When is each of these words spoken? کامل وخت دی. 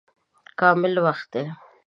کامل 0.59 0.93
وخت 1.05 1.25
دی. 1.33 1.43